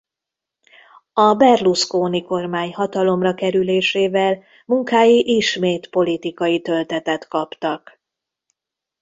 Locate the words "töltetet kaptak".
6.61-7.99